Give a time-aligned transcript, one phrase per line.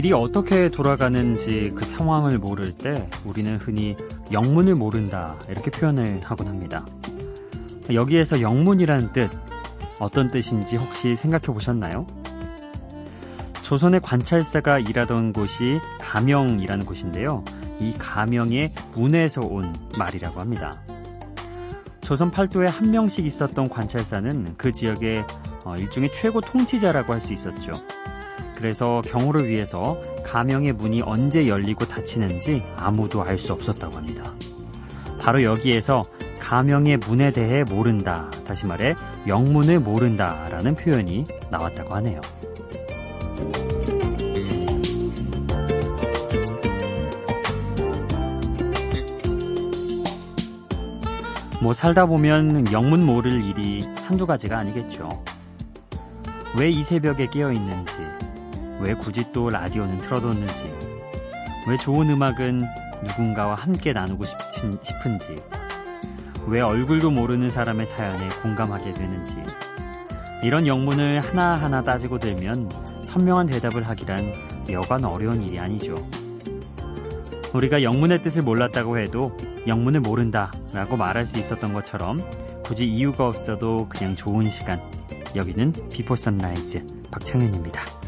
[0.00, 3.94] 일이 어떻게 돌아가는지 그 상황을 모를 때 우리는 흔히
[4.32, 6.86] 영문을 모른다 이렇게 표현을 하곤 합니다.
[7.92, 9.28] 여기에서 영문이라는 뜻
[9.98, 12.06] 어떤 뜻인지 혹시 생각해 보셨나요?
[13.60, 17.44] 조선의 관찰사가 일하던 곳이 가명이라는 곳인데요.
[17.78, 20.72] 이 가명의 문에서 온 말이라고 합니다.
[22.00, 25.26] 조선 팔도에 한 명씩 있었던 관찰사는 그 지역의
[25.66, 27.74] 어, 일종의 최고 통치자라고 할 수 있었죠.
[28.60, 34.34] 그래서 경호를 위해서 가명의 문이 언제 열리고 닫히는지 아무도 알 수 없었다고 합니다.
[35.18, 36.02] 바로 여기에서
[36.38, 38.94] 가명의 문에 대해 모른다, 다시 말해
[39.26, 42.20] 영문을 모른다 라는 표현이 나왔다고 하네요.
[51.62, 55.24] 뭐 살다 보면 영문 모를 일이 한두 가지가 아니겠죠.
[56.58, 57.92] 왜 이 새벽에 깨어 있는지,
[58.82, 60.72] 왜 굳이 또 라디오는 틀어뒀는지,
[61.68, 62.62] 왜 좋은 음악은
[63.04, 65.34] 누군가와 함께 나누고 싶은지,
[66.46, 69.36] 왜 얼굴도 모르는 사람의 사연에 공감하게 되는지,
[70.42, 72.70] 이런 영문을 하나하나 따지고 들면
[73.06, 74.24] 선명한 대답을 하기란
[74.70, 75.96] 여간 어려운 일이 아니죠.
[77.52, 79.36] 우리가 영문의 뜻을 몰랐다고 해도
[79.66, 82.22] 영문을 모른다 라고 말할 수 있었던 것처럼
[82.62, 84.80] 굳이 이유가 없어도 그냥 좋은 시간.
[85.34, 87.99] 여기는 비포 선라이즈 박창현입니다.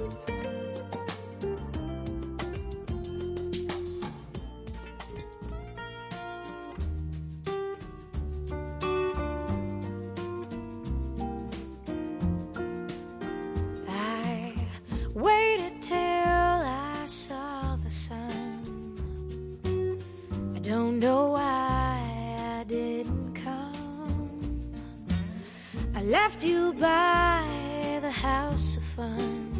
[26.42, 29.52] Left you by the house of fun.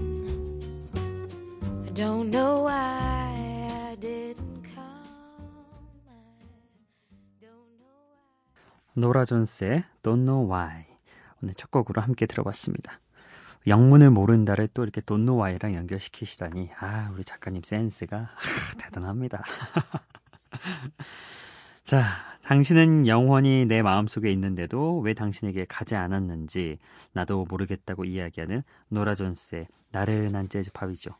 [1.87, 5.03] I don't know why I didn't come.
[8.94, 10.84] 노라 존스의 Don't Know Why
[11.43, 12.99] 오늘 첫 곡으로 함께 들어봤습니다.
[13.66, 19.43] 영문을 모른다를 또 이렇게 Don't Know Why랑 연결시키시다니 아 우리 작가님 센스가 아, 대단합니다.
[21.84, 26.78] 자, 당신은 영원히 내 마음속에 있는데도 왜 당신에게 가지 않았는지
[27.12, 31.12] 나도 모르겠다고 이야기하는 노라 존스의 나른한 재즈팝이죠.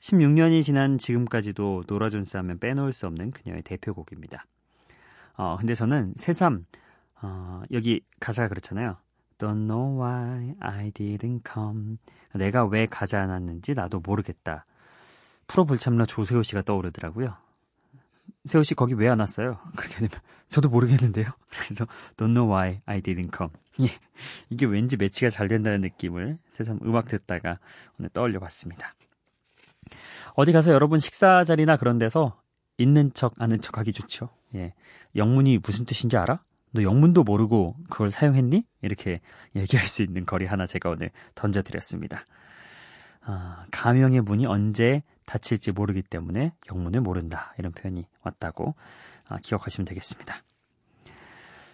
[0.00, 4.44] 16년이 지난 지금까지도 노라 존스 하면 빼놓을 수 없는 그녀의 대표곡입니다.
[5.36, 6.66] 어, 근데 저는 새삼,
[7.22, 8.96] 어, 여기 가사가 그렇잖아요.
[9.38, 11.98] Don't know why I didn't come.
[12.34, 14.64] 내가 왜 가지 않았는지 나도 모르겠다.
[15.46, 17.36] 프로 불참러 조세호 씨가 떠오르더라고요.
[18.46, 19.58] 세호 씨 거기 왜 안 왔어요?
[19.76, 20.10] 그렇게 되면
[20.48, 21.26] 저도 모르겠는데요.
[21.50, 21.86] 그래서
[22.16, 23.52] don't know why I didn't come.
[23.82, 23.90] 예,
[24.48, 27.58] 이게 왠지 매치가 잘 된다는 느낌을 세상 음악 듣다가
[27.98, 28.94] 오늘 떠올려 봤습니다.
[30.36, 32.40] 어디 가서 여러분 식사 자리나 그런 데서
[32.78, 34.30] 있는 척 아는 척 하기 좋죠.
[34.54, 34.72] 예.
[35.16, 36.42] 영문이 무슨 뜻인지 알아?
[36.72, 38.64] 너 영문도 모르고 그걸 사용했니?
[38.82, 39.20] 이렇게
[39.56, 42.24] 얘기할 수 있는 거리 하나 제가 오늘 던져드렸습니다.
[43.22, 47.54] 아, 가명의 문이 언제 닫힐지 모르기 때문에 영문을 모른다.
[47.56, 48.74] 이런 표현이 왔다고
[49.28, 50.34] 아, 기억하시면 되겠습니다.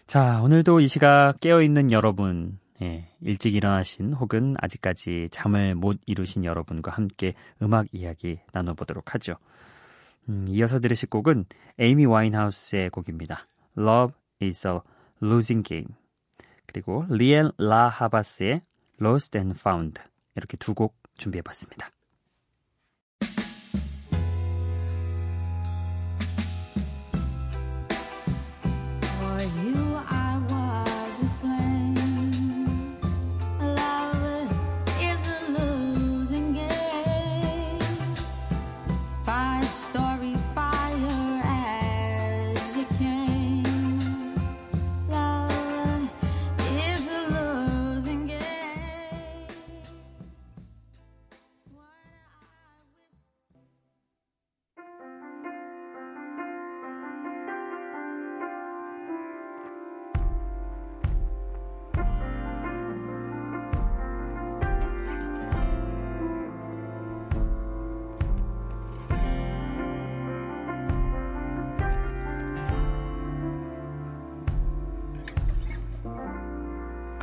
[0.07, 6.93] 자, 오늘도 이 시각 깨어있는 여러분, 예, 일찍 일어나신 혹은 아직까지 잠을 못 이루신 여러분과
[6.93, 9.37] 함께 음악 이야기 나눠보도록 하죠.
[10.29, 11.47] 음, 이어서 들으실 곡은
[11.79, 13.49] 에이미 와인하우스의 곡입니다.
[13.79, 14.75] Love is a
[15.23, 15.89] Losing Game.
[16.67, 18.61] 그리고 리엔 라 하바스의
[19.01, 20.03] Lost and Found.
[20.37, 21.96] 이렇게 두 곡 준비해봤습니다.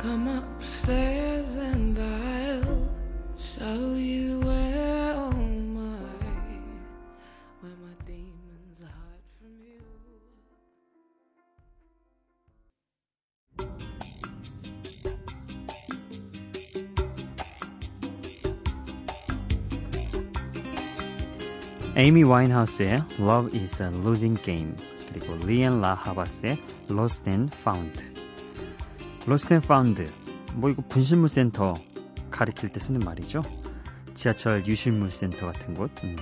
[0.03, 2.87] Come upstairs and I'll
[3.37, 5.99] show you where oh my
[7.59, 9.83] where my demons hide from you.
[21.97, 24.75] 에이미 와인하우스의 Love is a Losing Game
[25.11, 26.57] 그리고 리앤 라하바스의
[26.89, 28.12] Lost and Found
[29.26, 30.04] Lost and Found
[30.54, 31.74] 뭐 이거 분실물 센터
[32.30, 33.42] 가리킬 때 쓰는 말이죠
[34.14, 36.16] 지하철 유실물 센터 같은 곳 음.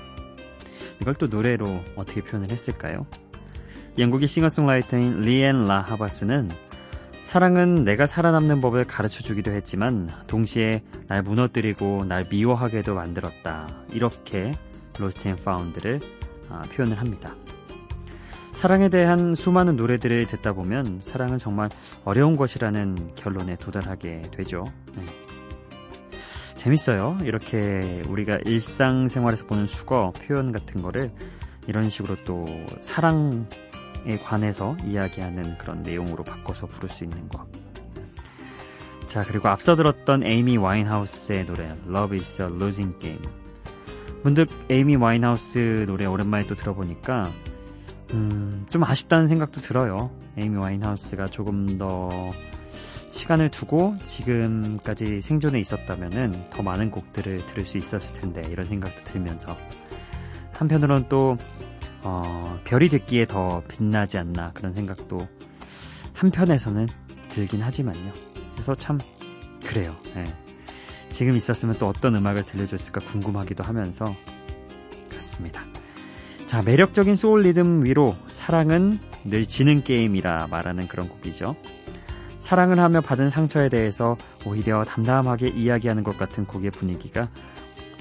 [1.01, 1.67] 이걸 또 노래로
[1.97, 3.07] 어떻게 표현을 했을까요?
[3.99, 6.51] 영국의 싱어송라이터인 리앤 라하바스는
[7.25, 13.75] 사랑은 내가 살아남는 법을 가르쳐 주기도 했지만 동시에 날 무너뜨리고 날 미워하게도 만들었다.
[13.91, 14.53] 이렇게
[14.99, 15.99] Lost and Found를
[16.51, 17.35] 아, 표현을 합니다.
[18.63, 21.69] 사랑에 대한 수많은 노래들을 듣다 보면 사랑은 정말
[22.05, 24.65] 어려운 것이라는 결론에 도달하게 되죠.
[24.95, 25.03] 네.
[26.55, 27.19] 재밌어요.
[27.25, 31.11] 이렇게 우리가 일상생활에서 보는 숙어 표현 같은 거를
[31.67, 32.45] 이런 식으로 또
[32.81, 33.43] 사랑에
[34.23, 37.45] 관해서 이야기하는 그런 내용으로 바꿔서 부를 수 있는 것.
[39.07, 43.29] 자, 그리고 앞서 들었던 에이미 와인하우스의 노래 Love is a Losing Game.
[44.23, 47.29] 문득 에이미 와인하우스 노래 오랜만에 또 들어보니까
[48.15, 50.11] 음, 좀 아쉽다는 생각도 들어요.
[50.37, 52.09] 에이미 와인하우스가 조금 더
[53.11, 59.55] 시간을 두고 지금까지 생존해 있었다면 더 많은 곡들을 들을 수 있었을 텐데 이런 생각도 들면서
[60.53, 61.37] 한편으론 또
[62.05, 65.29] 어, 별이 됐기에 더 빛나지 않나 그런 생각도
[66.15, 66.89] 한편에서는
[67.29, 68.13] 들긴 하지만요.
[68.53, 68.99] 그래서 참
[69.65, 69.97] 그래요.
[70.15, 70.25] 네.
[71.11, 74.05] 지금 있었으면 또 어떤 음악을 들려줬을까 궁금하기도 하면서
[75.11, 75.72] 그렇습니다.
[76.53, 81.57] 자, 매력적인 소울 리듬 위로 사랑은 늘 지는 게임이라 말하는 그런 곡이죠.
[82.41, 87.31] 사랑을 하며 받은 상처에 대해서 오히려 담담하게 이야기하는 것 같은 곡의 분위기가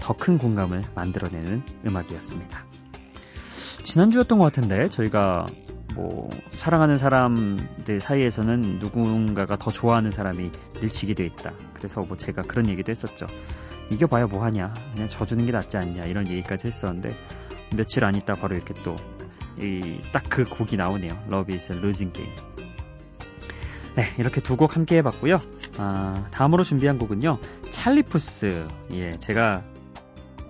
[0.01, 2.65] 더 큰 공감을 만들어내는 음악이었습니다.
[3.85, 5.45] 지난주였던 것 같은데 저희가
[5.95, 11.53] 뭐 사랑하는 사람들 사이에서는 누군가가 더 좋아하는 사람이 늘 지게 돼 있다.
[11.73, 13.27] 그래서 뭐 제가 그런 얘기도 했었죠.
[13.91, 14.73] 이겨봐야 뭐하냐.
[14.93, 16.03] 그냥 져주는 게 낫지 않냐.
[16.03, 17.13] 이런 얘기까지 했었는데
[17.75, 21.17] 며칠 안 있다 바로 이렇게 또딱그 곡이 나오네요.
[21.27, 22.35] Love is a losing game.
[23.95, 25.41] 네, 이렇게 두 곡 함께 해봤고요.
[25.77, 27.39] 아, 다음으로 준비한 곡은요.
[27.71, 28.67] 찰리푸스.
[28.93, 29.63] 예, 제가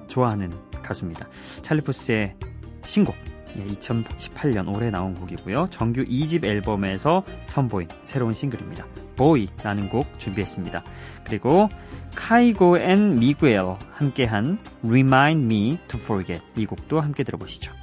[0.08, 0.52] 좋아하는
[0.84, 1.28] 가수입니다.
[1.62, 2.36] 찰리푸스의
[2.84, 3.16] 신곡.
[3.58, 5.68] 예, 2018년 올해 나온 곡이고요.
[5.72, 8.86] 정규 2집 앨범에서 선보인 새로운 싱글입니다.
[9.16, 10.84] 보이라는 곡 준비했습니다.
[11.24, 11.70] 그리고
[12.16, 13.62] 카이고 앤 미구엘
[13.92, 17.81] 함께한 Remind Me to Forget 이 곡도 함께 들어보시죠.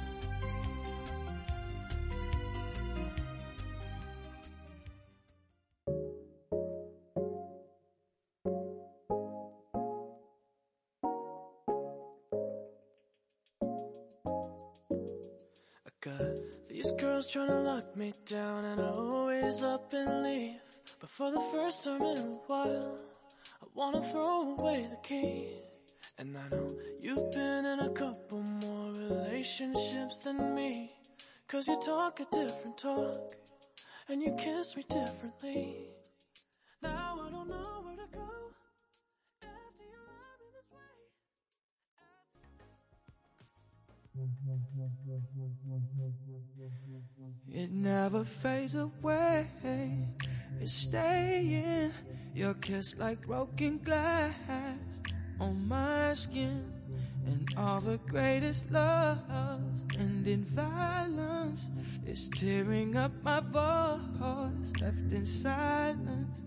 [31.99, 33.33] Talk a different talk,
[34.07, 35.87] and you kiss me differently.
[36.81, 38.29] Now I don't know where to go.
[39.43, 40.69] After you love me this
[47.51, 47.63] way.
[47.63, 49.47] It never fades away.
[50.61, 51.91] It's staying.
[52.33, 55.01] Your kiss like broken glass
[55.41, 56.78] on my skin.
[57.29, 59.21] And all the greatest loves
[59.99, 61.69] end in violence.
[62.07, 66.41] It's tearing up my voice, left in silence.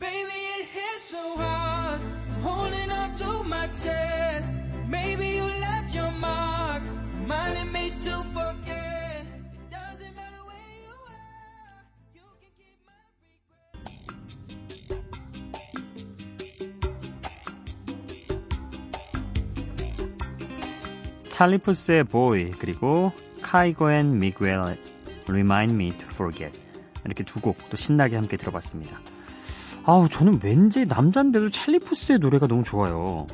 [0.00, 2.00] Baby, it hits so hard.
[2.00, 4.50] I'm holding on to my chest.
[4.88, 6.82] Maybe you left your mark,
[21.36, 23.12] 찰리 푸스의 Boy 그리고
[23.42, 24.58] 카이고 and 미구엘
[25.26, 26.58] Remind Me to Forget
[27.04, 28.98] 이렇게 두 곡 또 신나게 함께 들어봤습니다.
[29.84, 33.26] 아우 저는 왠지 남잔데도 찰리 푸스의 노래가 너무 좋아요.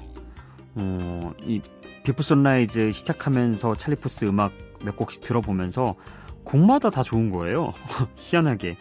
[0.74, 1.60] 어, 이
[2.02, 4.50] 비포 선라이즈 시작하면서 찰리 푸스 음악
[4.84, 5.94] 몇 곡씩 들어보면서
[6.42, 7.72] 곡마다 다 좋은 거예요.
[8.18, 8.78] 희한하게.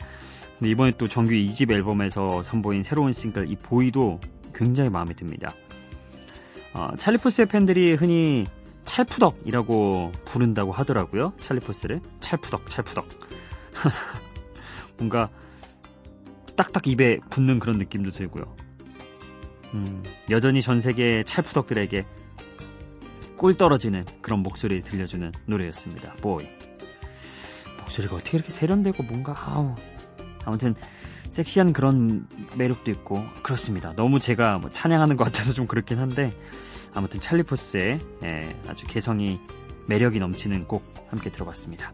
[0.57, 4.19] 근데 이번에 또 정규 2집 앨범에서 선보인 새로운 싱글 이 Boy도
[4.51, 5.53] 굉장히 마음에 듭니다.
[6.73, 8.47] 어, 찰리 푸스의 팬들이 흔히
[8.91, 11.31] 찰푸덕이라고 부른다고 하더라고요.
[11.39, 13.07] 찰리 푸스를 찰푸덕, 찰푸덕.
[14.97, 15.29] 뭔가
[16.57, 18.53] 딱딱 입에 붙는 그런 느낌도 들고요.
[19.75, 22.05] 음, 여전히 전 세계 찰푸덕들에게
[23.37, 26.13] 꿀 떨어지는 그런 목소리 들려주는 노래였습니다.
[26.15, 26.45] 보이.
[27.79, 29.73] 목소리가 어떻게 이렇게 세련되고 뭔가 아우
[30.43, 30.75] 아무튼
[31.29, 33.93] 섹시한 그런 매력도 있고 그렇습니다.
[33.95, 36.33] 너무 제가 뭐 찬양하는 것 같아서 좀 그렇긴 한데
[36.93, 39.39] 아무튼 찰리 포스의 예, 아주 개성이
[39.87, 41.93] 매력이 넘치는 곡 함께 들어봤습니다.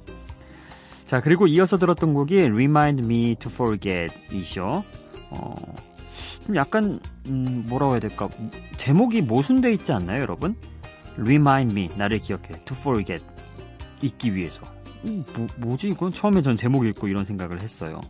[1.05, 4.83] 자, 그리고 이어서 들었던 곡이 Remind Me to Forget 이죠.
[5.29, 5.55] 어,
[6.45, 8.29] 좀 약간, 음, 뭐라고 해야 될까.
[8.77, 10.55] 제목이 모순돼 있지 않나요, 여러분?
[11.17, 12.63] Remind Me, 나를 기억해.
[12.65, 13.23] To Forget.
[14.01, 14.61] 잊기 위해서.
[15.07, 16.11] 음, 뭐, 뭐지, 이건?
[16.11, 18.01] 처음에 전 제목 읽고 이런 생각을 했어요.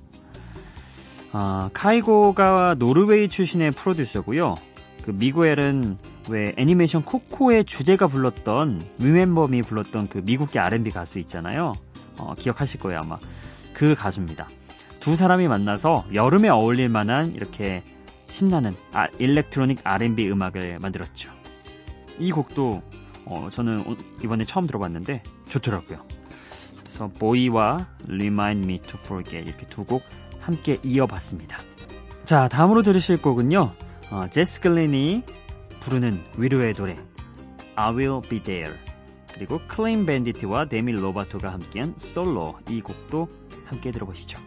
[1.32, 4.56] 아, 카이고가 노르웨이 출신의 프로듀서고요.
[5.04, 5.98] 그 미구엘은
[6.30, 11.74] 왜 애니메이션 코코의 주제가 불렀던 위멤버미 불렀던 그 미국계 R&B 가수 있잖아요.
[12.18, 13.18] 어, 기억하실 거예요 아마.
[13.74, 14.48] 그 가수입니다.
[15.00, 17.84] 두 사람이 만나서 여름에 어울릴 만한 이렇게
[18.28, 21.32] 신나는 아, 일렉트로닉 R&B 음악을 만들었죠.
[22.20, 22.82] 이 곡도
[23.26, 23.84] 어, 저는
[24.24, 26.00] 이번에 처음 들어봤는데 좋더라고요.
[26.80, 30.04] 그래서 Boy와 Remind Me to Forget 이렇게 두 곡
[30.40, 31.58] 함께 이어봤습니다.
[32.26, 33.72] 자, 다음으로 들으실 곡은요.
[34.12, 35.24] 어, 제스 글린이
[35.88, 36.98] 부르는 위로의 노래
[37.78, 38.74] I Will Be There
[39.34, 43.28] 그리고 클린 밴디트와 데미 로바토가 함께한 솔로 이 곡도
[43.66, 44.38] 함께 들어보시죠.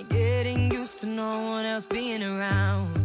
[0.00, 2.99] You're getting used to no one else being around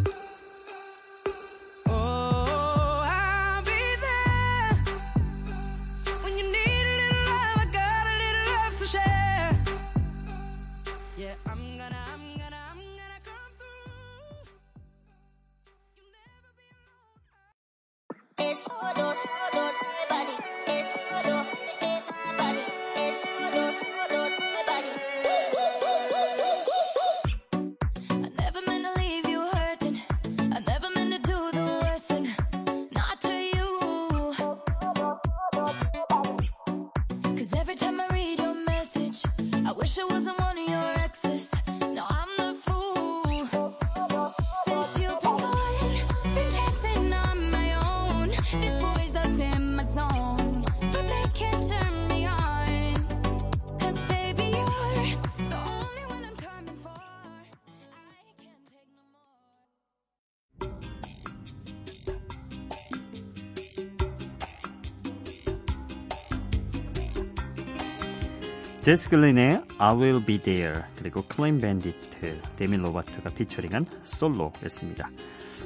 [68.85, 75.09] 제스 글린의 I Will Be There 그리고 클린 밴디트, 데미 로바토가 피처링한 솔로였습니다.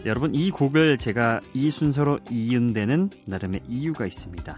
[0.05, 4.57] 여러분 이 곡을 제가 이 순서로 이은 데는 나름의 이유가 있습니다.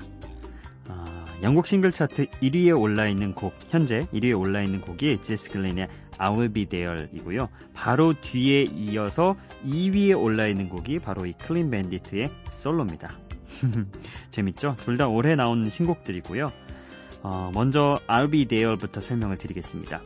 [0.90, 5.88] 아, 영국 싱글 차트 1위에 올라 있는 곡 현재 1위에 올라 있는 곡이 제스 글린의
[6.20, 7.50] I Will Be There이고요.
[7.74, 13.18] 바로 뒤에 이어서 2위에 올라 있는 곡이 바로 이 클린 밴디트의 솔로입니다.
[14.30, 14.76] 재밌죠?
[14.78, 16.52] 둘 다 올해 나온 신곡들이고요.
[17.24, 20.02] 어, 먼저 I'll Be There부터 설명을 드리겠습니다.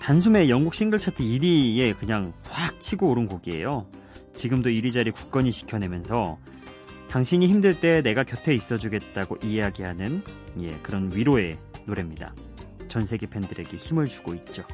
[0.00, 3.86] 단숨에 영국 싱글 차트 1위에 그냥 확 치고 오른 곡이에요.
[4.34, 6.38] 지금도 1위 자리 굳건히 지켜내면서
[7.10, 10.22] 당신이 힘들 때 내가 곁에 있어주겠다고 이야기하는
[10.60, 12.34] 예, 그런 위로의 노래입니다.
[12.88, 14.64] 전 세계 팬들에게 힘을 주고 있죠.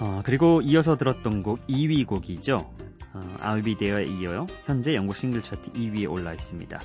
[0.00, 2.56] 어, 그리고 이어서 들었던 곡 2위 곡이죠.
[3.12, 4.46] 어, I'll Be There에 이어요.
[4.66, 6.80] 현재 영국 싱글 차트 2위에 올라 있습니다.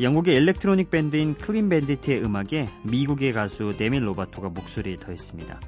[0.00, 5.60] 영국의 electronic 밴드인 클린 밴디트의 음악에 미국의 가수 데미 로바토가 목소리를 더했습니다.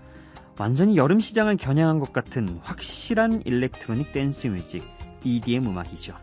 [0.59, 4.83] 완전히 여름 시장을 겨냥한 것 같은 확실한 electronic dance music
[5.25, 6.15] EDM 음악이죠.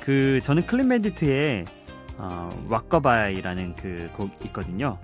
[0.00, 1.64] 그 저는 클린 밴디트의
[2.18, 4.98] 어, Rockabye라는 그 곡 있거든요.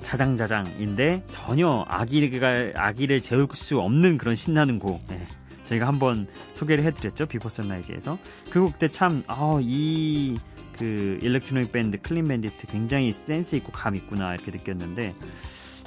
[0.00, 5.00] 자장자장인데 전혀 아기가 아기를 재울 수 없는 그런 신나는 곡.
[5.08, 5.20] 네.
[5.64, 8.18] 저희가 한번 소개를 해드렸죠 비포 선라이즈에서
[8.50, 9.58] 그 곡 때 참이 아,
[10.78, 15.14] 그 electronic 밴드 클린 밴디트 굉장히 센스 있고 감 있구나 이렇게 느꼈는데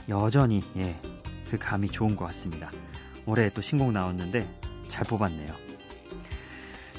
[0.09, 0.99] 여전히 예,
[1.49, 2.71] 그 감이 좋은 것 같습니다.
[3.25, 4.47] 올해 또 신곡 나왔는데
[4.87, 5.64] 잘 뽑았네요.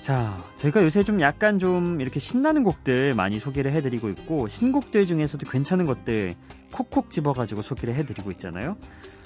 [0.07, 5.51] 자, 저희가 요새 좀 약간 좀 이렇게 신나는 곡들 많이 소개를 해드리고 있고 신곡들 중에서도
[5.51, 6.37] 괜찮은 것들
[6.73, 8.77] 콕콕 집어가지고 소개를 해드리고 있잖아요.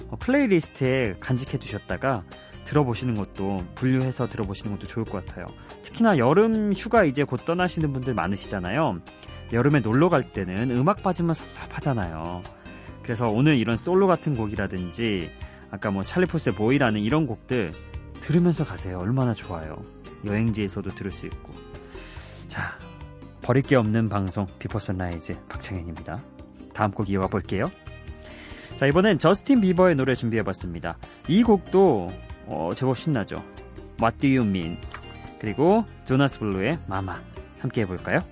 [0.09, 2.23] 어, playlist에 간직해 두셨다가
[2.65, 5.45] 들어보시는 것도 분류해서 들어보시는 것도 좋을 것 같아요.
[5.83, 9.01] 특히나 여름 휴가 이제 곧 떠나시는 분들 많으시잖아요.
[9.53, 12.41] 여름에 놀러 갈 때는 음악 빠지면 섭섭하잖아요.
[13.03, 15.29] 그래서 오늘 이런 솔로 같은 곡이라든지
[15.69, 17.71] 아까 뭐 찰리 푸스의 Boy라는 이런 곡들
[18.21, 18.97] 들으면서 가세요.
[18.97, 20.00] 얼마나 좋아요.
[20.25, 21.53] 여행지에서도 들을 수 있고.
[22.47, 22.77] 자,
[23.41, 26.21] 버릴 게 없는 방송 비포 선라이즈 박창현입니다.
[26.73, 27.65] 다음 곡 이어가 볼게요.
[28.77, 30.97] 자, 이번엔 저스틴 비버의 노래 준비해봤습니다.
[31.27, 32.07] 이 곡도
[32.47, 33.43] 어, 제법 신나죠.
[34.01, 34.77] What Do You Mean
[35.39, 37.19] 그리고 조나스 블루의 마마
[37.59, 38.23] 함께 해볼까요?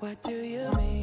[0.00, 0.99] What do you mean?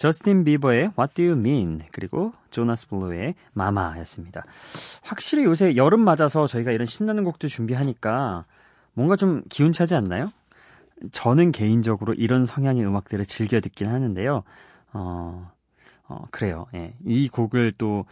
[0.00, 4.46] 저스틴 비버의 What Do You Mean 그리고 조나스 블루의 마마였습니다.
[5.02, 8.46] 확실히 요새 여름 맞아서 저희가 이런 신나는 곡도 준비하니까
[8.94, 10.32] 뭔가 좀 기운차지 않나요?
[11.12, 14.42] 저는 개인적으로 이런 성향의 음악들을 즐겨 듣긴 하는데요.
[14.94, 15.52] 어,
[16.08, 16.66] 어 그래요.
[16.72, 16.94] 예.
[17.04, 18.06] 이 곡을 또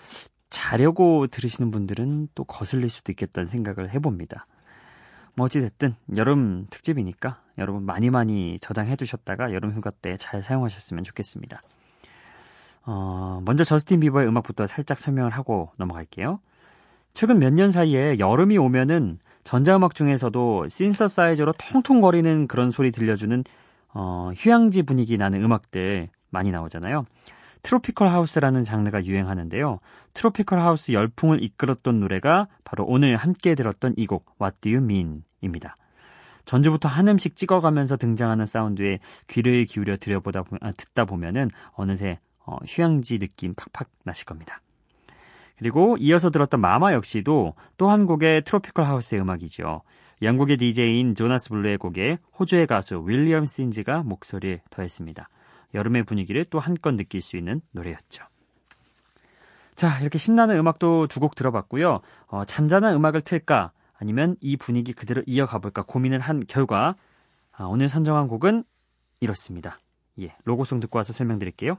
[0.51, 4.47] 자려고 들으시는 분들은 또 거슬릴 수도 있겠다는 생각을 해봅니다.
[5.37, 11.63] 뭐 어찌됐든 여름 특집이니까 여러분 많이 많이 저장해 두셨다가 여름 휴가 때 잘 사용하셨으면 좋겠습니다.
[12.91, 16.41] 어, 먼저 저스틴 비버의 음악부터 살짝 설명을 하고 넘어갈게요.
[17.13, 23.45] 최근 몇 년 사이에 여름이 오면은 전자음악 중에서도 신서사이저로 통통거리는 그런 소리 들려주는
[23.93, 27.05] 어, 휴양지 분위기 나는 음악들 많이 나오잖아요.
[27.63, 29.81] 트로피컬 하우스라는 장르가 유행하는데요.
[30.15, 35.25] 트로피컬 하우스 열풍을 이끌었던 노래가 바로 오늘 함께 들었던 이 곡 What Do You Mean
[35.43, 35.77] 입니다.
[36.47, 43.19] 전주부터 한 음씩 찍어가면서 등장하는 사운드에 귀를 기울여 들여보다 아, 듣다 보면은 어느새 어, 휴양지
[43.19, 44.63] 느낌 팍팍 나실 겁니다.
[45.59, 49.83] 그리고 이어서 들었던 마마 역시도 또 한 곡의 트로피컬 하우스의 음악이죠.
[50.23, 55.29] 영국의 DJ인 조나스 블루의 곡에 호주의 가수 윌리엄 신즈가 목소리를 더했습니다.
[55.75, 58.25] 여름의 분위기를 또 한껏 느낄 수 있는 노래였죠.
[59.77, 62.01] 자, 이렇게 신나는 음악도 두 곡 들어봤고요.
[62.29, 66.97] 어, 잔잔한 음악을 틀까 아니면 이 분위기 그대로 이어가 볼까 고민을 한 결과
[67.53, 68.65] 아, 오늘 선정한 곡은
[69.21, 69.79] 이렇습니다.
[70.21, 71.79] 예, 로고송 듣고 와서 설명드릴게요.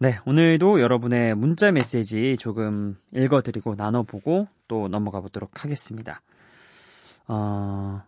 [0.00, 6.22] 네, 오늘도 여러분의 문자 메시지 조금 읽어드리고 나눠보고 또 넘어가 보도록 하겠습니다.
[7.26, 8.00] 어,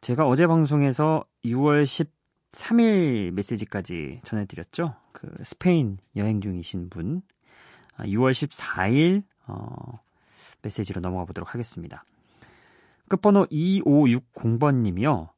[0.00, 4.94] 제가 어제 방송에서 6월 13일 메시지까지 전해드렸죠.
[5.12, 7.20] 그 스페인 여행 중이신 분.
[7.98, 10.00] 6월 아, 14일 어,
[10.62, 12.06] 메시지로 넘어가 보도록 하겠습니다.
[13.10, 15.28] 끝번호 2560번님이요.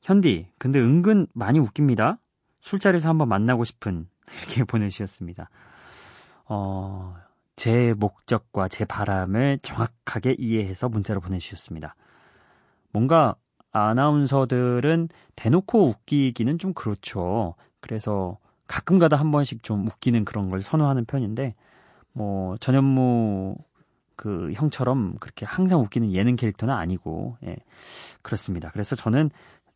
[0.00, 2.18] 현디, 근데 은근 많이 웃깁니다.
[2.62, 4.08] 술자리에서 한번 만나고 싶은
[4.42, 5.50] 이렇게 보내주셨습니다.
[6.46, 7.14] 어,
[7.56, 11.94] 제 목적과 제 바람을 정확하게 이해해서 문자로 보내주셨습니다.
[12.92, 13.34] 뭔가
[13.72, 17.54] 아나운서들은 대놓고 웃기기는 좀 그렇죠.
[17.80, 21.54] 그래서 가끔 가다 한 번씩 좀 웃기는 그런 걸 선호하는 편인데,
[22.12, 23.56] 뭐, 전현무
[24.16, 27.56] 그 형처럼 그렇게 항상 웃기는 예능 캐릭터는 아니고, 예,
[28.22, 28.70] 그렇습니다.
[28.72, 29.30] 그래서 저는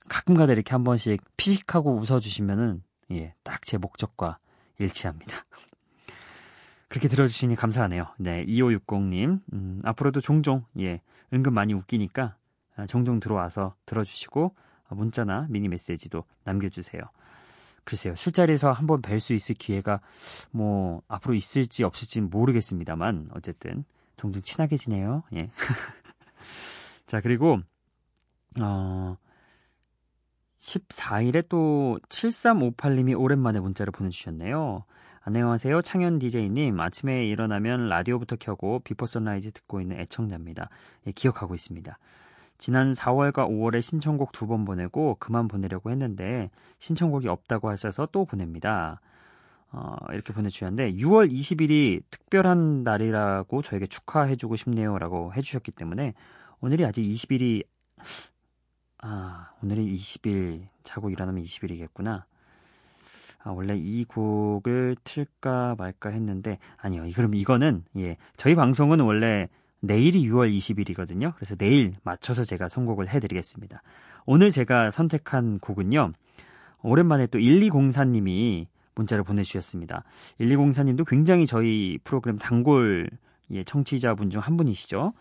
[0.08, 4.38] 가끔 가다 이렇게 한 번씩 피식하고 웃어주시면은, 예, 딱 제 목적과
[4.78, 5.44] 일치합니다.
[6.88, 8.06] 그렇게 들어주시니 감사하네요.
[8.18, 9.40] 네, 2560님.
[9.52, 11.00] 음, 앞으로도 종종, 예,
[11.32, 12.36] 은근 많이 웃기니까
[12.76, 14.54] 아, 종종 들어와서 들어주시고
[14.88, 17.02] 아, 문자나 미니 메시지도 남겨주세요.
[17.84, 20.00] 글쎄요, 술자리에서 한번 뵐 수 있을 기회가
[20.50, 23.84] 뭐 앞으로 있을지 없을지는 모르겠습니다만 어쨌든
[24.16, 25.22] 종종 친하게 지내요.
[25.34, 25.50] 예.
[27.06, 27.58] 자, 그리고
[28.60, 29.16] 어
[30.62, 34.85] 14일에 또 7358님이 오랜만에 문자를 보내주셨네요.
[35.22, 35.83] 안녕하세요.
[35.83, 36.79] 창현 DJ님.
[36.81, 40.68] 아침에 일어나면 라디오부터 켜고 비포 선라이즈 듣고 있는 애청자입니다.
[41.07, 41.98] 예, 기억하고 있습니다.
[42.59, 49.01] 지난 4월과 5월에 신청곡 두 번 보내고 그만 보내려고 했는데 신청곡이 없다고 하셔서 또 보냅니다.
[49.72, 56.12] 어, 이렇게 보내주셨는데 6월 20일이 특별한 날이라고 저에게 축하해주고 싶네요 라고 해주셨기 때문에
[56.61, 57.64] 오늘이 아직 20일이
[59.02, 62.22] 아, 오늘이 20일, 자고 일어나면 20일이겠구나.
[63.42, 67.04] 아, 원래 이 곡을 틀까 말까 했는데, 아니요.
[67.14, 68.16] 그럼 이거는, 예.
[68.36, 69.48] 저희 방송은 원래
[69.80, 71.34] 내일이 6월 20일이거든요.
[71.34, 73.82] 그래서 내일 맞춰서 제가 선곡을 해드리겠습니다.
[74.24, 76.12] 오늘 제가 선택한 곡은요.
[76.82, 80.04] 오랜만에 또 1204님이 문자를 보내주셨습니다.
[80.40, 83.10] 1204님도 굉장히 저희 프로그램 단골
[83.50, 85.12] 예, 청취자분 중 한 분이시죠.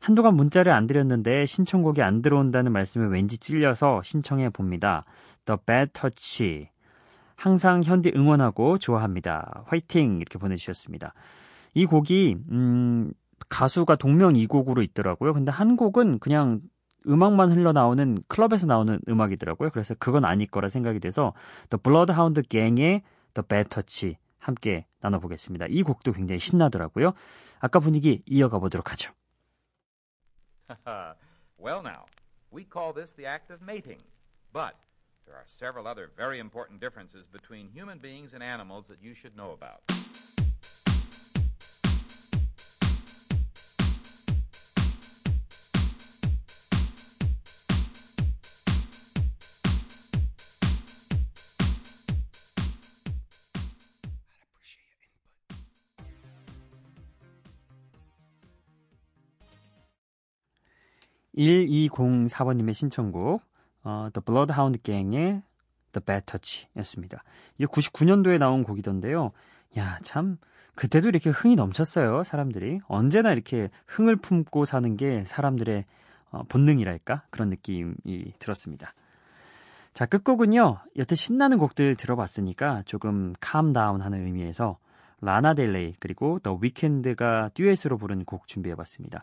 [0.00, 5.04] 한동안 문자를 안 드렸는데 신청곡이 안 들어온다는 말씀에 왠지 찔려서 신청해 봅니다.
[5.44, 6.68] The Bad Touch.
[7.36, 9.64] 항상 현디 응원하고 좋아합니다.
[9.66, 10.16] 화이팅!
[10.16, 11.14] 이렇게 보내주셨습니다.
[11.74, 13.12] 이 곡이, 음,
[13.48, 15.32] 가수가 동명이곡으로 있더라고요.
[15.32, 16.60] 근데 한 곡은 그냥
[17.06, 19.70] 음악만 흘러나오는 클럽에서 나오는 음악이더라고요.
[19.70, 21.32] 그래서 그건 아닐 거라 생각이 돼서
[21.70, 23.02] The Bloodhound Gang의
[23.34, 25.66] The Bad Touch 함께 나눠보겠습니다.
[25.68, 27.12] 이 곡도 굉장히 신나더라고요.
[27.58, 29.12] 아까 분위기 이어가 보도록 하죠.
[31.58, 32.06] well, now,
[32.50, 34.00] we call this the act of mating.
[34.52, 34.76] But
[35.26, 39.36] there are several other very important differences between human beings and animals that you should
[39.36, 39.82] know about.
[61.40, 63.42] (1204번님의) 신청곡
[63.82, 65.42] 어, The Bloodhound Gang의
[65.92, 67.22] The Bad Touch였습니다.
[67.58, 69.32] 이게 99년도에 나온 곡이던데요.
[69.78, 70.38] 야, 참
[70.74, 72.80] 그때도 이렇게 흥이 넘쳤어요, 사람들이.
[72.88, 75.84] 언제나 이렇게 흥을 품고 사는 게 사람들의
[76.30, 77.24] 어, 본능이랄까?
[77.30, 78.94] 그런 느낌이 들었습니다.
[79.92, 80.78] 자, 끝곡은요.
[80.98, 84.78] 여태 신나는 곡들 들어봤으니까 조금 캄다운 하는 의미에서
[85.20, 89.22] 라나델레이 그리고 더 위켄드가 듀엣으로 부른 곡 준비해봤습니다.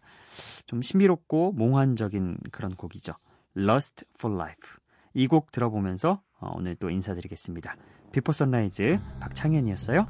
[0.65, 3.13] 좀 신비롭고 몽환적인 그런 곡이죠.
[3.55, 4.77] Lust for Life.
[5.13, 7.75] 이 곡 들어보면서 어, 오늘 또 인사드리겠습니다.
[8.11, 10.05] 비포 선라이즈 박창현이었어요.